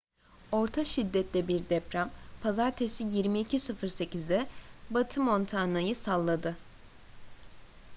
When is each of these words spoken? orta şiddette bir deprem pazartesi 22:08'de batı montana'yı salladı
orta 0.51 0.83
şiddette 0.85 1.47
bir 1.47 1.69
deprem 1.69 2.11
pazartesi 2.43 3.03
22:08'de 3.03 4.47
batı 4.91 5.21
montana'yı 5.21 5.95
salladı 5.95 6.55